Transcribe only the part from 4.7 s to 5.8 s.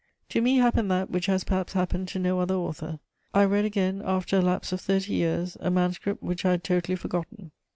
of thirty years, a